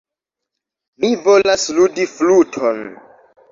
Mi 1.05 1.11
volas 1.27 1.67
ludi 1.81 2.09
fluton. 2.17 2.83